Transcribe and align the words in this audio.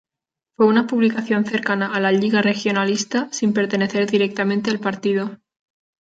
Fue 0.57 0.65
una 0.65 0.87
publicación 0.87 1.45
cercana 1.45 1.93
a 1.93 1.99
la 1.99 2.11
Lliga 2.11 2.41
Regionalista, 2.41 3.29
sin 3.31 3.53
pertenecer 3.53 4.09
directamente 4.09 4.71
al 4.71 4.79
partido. 4.79 5.37